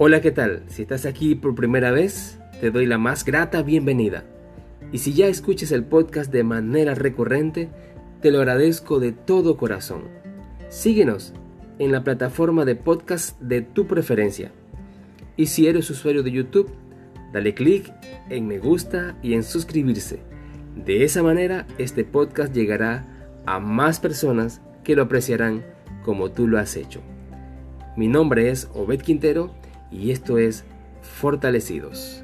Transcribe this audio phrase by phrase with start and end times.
[0.00, 0.62] Hola, ¿qué tal?
[0.68, 4.22] Si estás aquí por primera vez, te doy la más grata bienvenida.
[4.92, 7.68] Y si ya escuches el podcast de manera recurrente,
[8.20, 10.04] te lo agradezco de todo corazón.
[10.68, 11.34] Síguenos
[11.80, 14.52] en la plataforma de podcast de tu preferencia.
[15.36, 16.70] Y si eres usuario de YouTube,
[17.32, 17.92] dale clic
[18.30, 20.20] en me gusta y en suscribirse.
[20.76, 25.64] De esa manera, este podcast llegará a más personas que lo apreciarán
[26.04, 27.00] como tú lo has hecho.
[27.96, 29.57] Mi nombre es Obed Quintero
[29.90, 30.64] y esto es
[31.00, 32.22] Fortalecidos.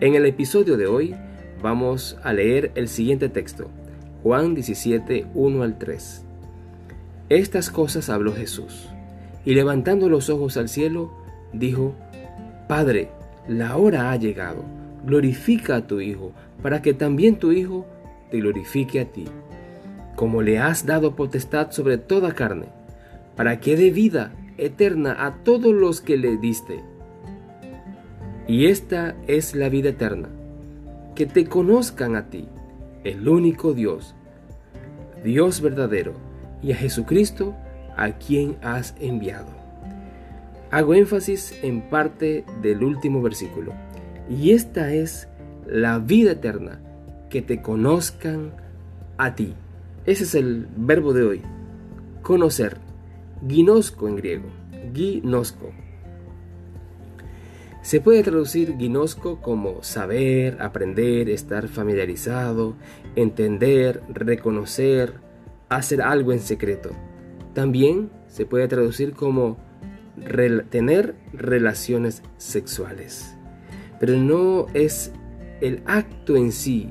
[0.00, 1.14] En el episodio de hoy
[1.62, 3.68] vamos a leer el siguiente texto,
[4.22, 6.24] Juan 17, 1 al 3.
[7.28, 8.88] Estas cosas habló Jesús,
[9.44, 11.12] y levantando los ojos al cielo,
[11.52, 11.94] dijo,
[12.68, 13.10] Padre,
[13.48, 14.64] la hora ha llegado,
[15.04, 16.32] glorifica a tu Hijo,
[16.62, 17.86] para que también tu Hijo
[18.30, 19.24] te glorifique a ti,
[20.16, 22.66] como le has dado potestad sobre toda carne,
[23.36, 26.82] para que dé vida eterna a todos los que le diste.
[28.46, 30.28] Y esta es la vida eterna,
[31.14, 32.48] que te conozcan a ti,
[33.04, 34.14] el único Dios,
[35.24, 36.14] Dios verdadero,
[36.62, 37.54] y a Jesucristo,
[37.96, 39.48] a quien has enviado.
[40.70, 43.72] Hago énfasis en parte del último versículo.
[44.28, 45.28] Y esta es
[45.66, 46.80] la vida eterna,
[47.28, 48.52] que te conozcan
[49.16, 49.54] a ti.
[50.06, 51.42] Ese es el verbo de hoy,
[52.22, 52.89] conocer
[53.48, 54.48] ginosco en griego,
[54.92, 55.70] ginosco.
[57.82, 62.76] Se puede traducir ginosco como saber, aprender, estar familiarizado,
[63.16, 65.14] entender, reconocer,
[65.70, 66.90] hacer algo en secreto.
[67.54, 69.56] También se puede traducir como
[70.68, 73.34] tener relaciones sexuales.
[73.98, 75.12] Pero no es
[75.60, 76.90] el acto en sí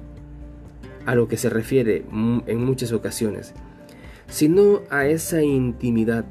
[1.05, 3.53] a lo que se refiere en muchas ocasiones,
[4.27, 6.25] sino a esa intimidad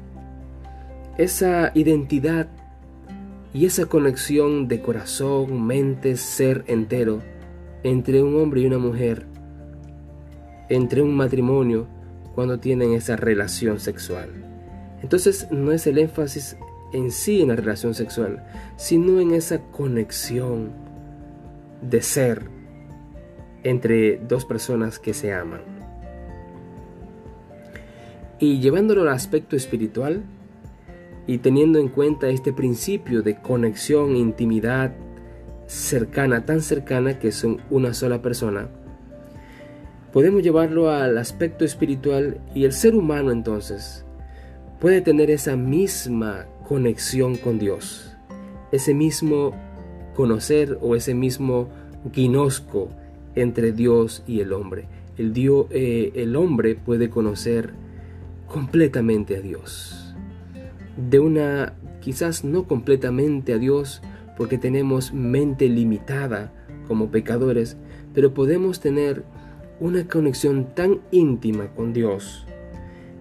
[1.19, 2.47] esa identidad
[3.53, 7.21] y esa conexión de corazón, mente, ser entero
[7.83, 9.25] entre un hombre y una mujer,
[10.69, 11.87] entre un matrimonio,
[12.35, 14.29] cuando tienen esa relación sexual.
[15.01, 16.55] Entonces no es el énfasis
[16.93, 18.45] en sí en la relación sexual,
[18.77, 20.71] sino en esa conexión
[21.81, 22.43] de ser
[23.63, 25.63] entre dos personas que se aman.
[28.39, 30.23] Y llevándolo al aspecto espiritual,
[31.29, 34.95] y teniendo en cuenta este principio de conexión, intimidad
[35.67, 38.67] cercana, tan cercana que son una sola persona,
[40.11, 44.03] podemos llevarlo al aspecto espiritual y el ser humano entonces
[44.79, 48.17] puede tener esa misma conexión con Dios,
[48.71, 49.53] ese mismo
[50.15, 51.69] conocer o ese mismo
[52.11, 52.89] guinosco
[53.35, 54.87] entre Dios y el hombre.
[55.15, 57.75] El, Dios, eh, el hombre puede conocer
[58.47, 60.08] completamente a Dios
[61.09, 64.01] de una quizás no completamente a Dios
[64.37, 66.53] porque tenemos mente limitada
[66.87, 67.77] como pecadores,
[68.13, 69.23] pero podemos tener
[69.79, 72.45] una conexión tan íntima con Dios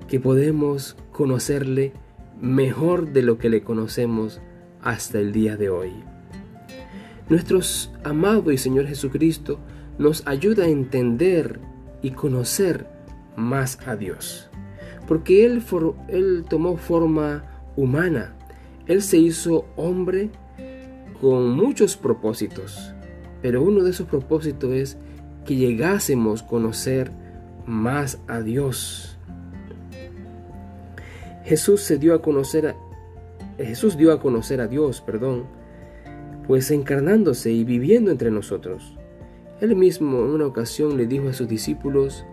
[0.09, 1.93] que podemos conocerle
[2.41, 4.41] mejor de lo que le conocemos
[4.83, 5.93] hasta el día de hoy.
[7.29, 7.61] Nuestro
[8.05, 9.59] amado y Señor Jesucristo
[9.99, 11.61] nos ayuda a entender
[12.01, 12.87] y conocer
[13.37, 14.49] más a Dios,
[15.07, 15.63] porque Él,
[16.09, 18.35] él tomó forma humana.
[18.87, 20.31] Él se hizo hombre
[21.21, 22.93] con muchos propósitos,
[23.41, 24.99] pero uno de esos propósitos es
[25.45, 27.13] que llegásemos a conocer
[27.67, 29.17] más a Dios.
[31.45, 32.75] Jesús se dio a conocer
[33.57, 35.45] Jesús dio a conocer a Dios, perdón,
[36.47, 38.97] pues encarnándose y viviendo entre nosotros.
[39.61, 42.25] Él mismo en una ocasión le dijo a sus discípulos,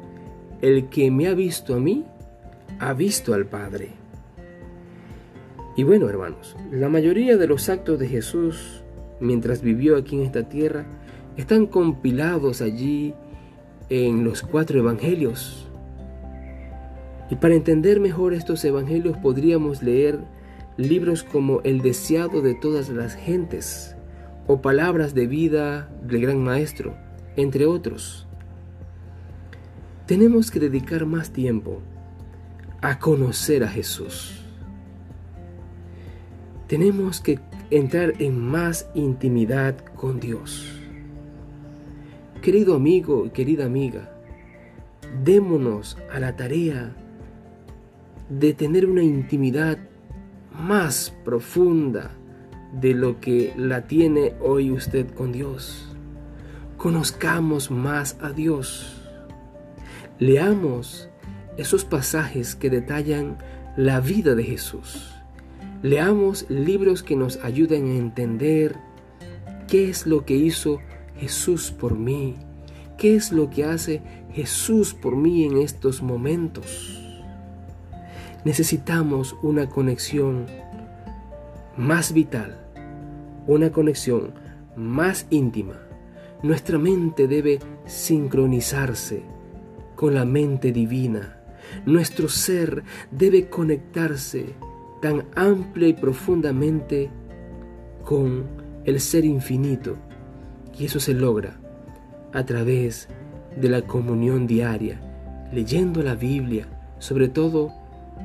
[0.62, 2.06] el que me ha visto a mí,
[2.80, 4.05] ha visto al Padre.
[5.78, 8.82] Y bueno, hermanos, la mayoría de los actos de Jesús
[9.20, 10.86] mientras vivió aquí en esta tierra
[11.36, 13.14] están compilados allí
[13.90, 15.68] en los cuatro evangelios.
[17.30, 20.20] Y para entender mejor estos evangelios podríamos leer
[20.78, 23.98] libros como El deseado de todas las gentes
[24.48, 26.96] o Palabras de vida del gran maestro,
[27.36, 28.28] entre otros.
[30.06, 31.82] Tenemos que dedicar más tiempo
[32.82, 34.45] a conocer a Jesús
[36.68, 37.40] tenemos que
[37.70, 40.82] entrar en más intimidad con Dios.
[42.42, 44.12] Querido amigo y querida amiga,
[45.24, 46.96] démonos a la tarea
[48.30, 49.78] de tener una intimidad
[50.52, 52.12] más profunda
[52.74, 55.96] de lo que la tiene hoy usted con Dios.
[56.78, 59.02] Conozcamos más a Dios.
[60.20, 61.10] Leamos
[61.58, 63.38] esos pasajes que detallan
[63.78, 65.15] la vida de Jesús
[65.82, 68.78] Leamos libros que nos ayuden a entender
[69.68, 70.80] qué es lo que hizo
[71.18, 72.36] Jesús por mí,
[72.98, 74.02] qué es lo que hace
[74.32, 77.02] Jesús por mí en estos momentos.
[78.44, 80.46] Necesitamos una conexión
[81.78, 82.60] más vital,
[83.48, 84.34] una conexión
[84.76, 85.80] más íntima.
[86.44, 89.24] Nuestra mente debe sincronizarse
[89.96, 91.40] con la mente divina.
[91.86, 94.54] Nuestro ser debe conectarse
[95.06, 97.12] tan amplia y profundamente
[98.04, 98.46] con
[98.86, 99.98] el ser infinito.
[100.76, 101.60] Y eso se logra
[102.34, 103.08] a través
[103.56, 105.00] de la comunión diaria,
[105.54, 106.66] leyendo la Biblia,
[106.98, 107.72] sobre todo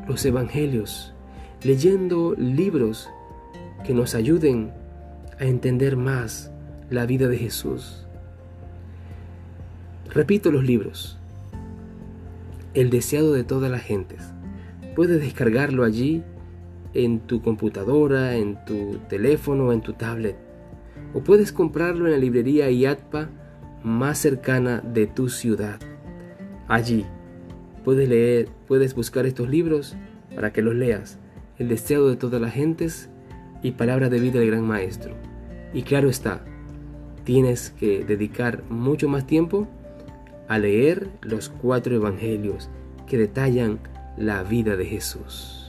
[0.09, 1.13] los evangelios,
[1.63, 3.11] leyendo libros
[3.85, 4.73] que nos ayuden
[5.39, 6.51] a entender más
[6.89, 8.07] la vida de Jesús.
[10.15, 11.19] Repito los libros.
[12.73, 14.33] El deseado de todas las gentes.
[14.97, 16.25] Puedes descargarlo allí
[16.95, 20.37] en tu computadora, en tu teléfono, en tu tablet.
[21.15, 23.29] O puedes comprarlo en la librería IATPA
[23.83, 25.81] más cercana de tu ciudad.
[26.69, 27.05] Allí
[27.85, 29.97] puedes leer, puedes buscar estos libros
[30.35, 31.19] para que los leas.
[31.59, 33.11] El deseado de todas las gentes
[33.63, 35.15] y palabra de vida del gran maestro.
[35.75, 36.45] Y claro está,
[37.25, 39.69] tienes que dedicar mucho más tiempo
[40.49, 42.71] a leer los cuatro evangelios
[43.07, 43.79] que detallan
[44.17, 45.60] la vida de Jesús.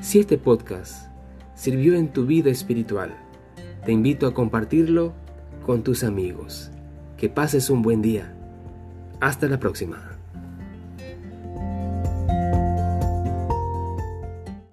[0.00, 1.08] Si este podcast
[1.54, 3.16] sirvió en tu vida espiritual,
[3.84, 5.12] te invito a compartirlo
[5.66, 6.70] con tus amigos.
[7.16, 8.32] Que pases un buen día.
[9.20, 10.07] Hasta la próxima.